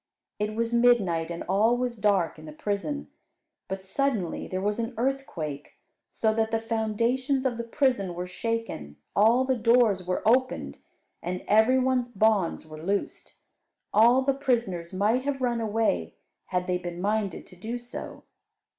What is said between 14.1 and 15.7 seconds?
the prisoners might have run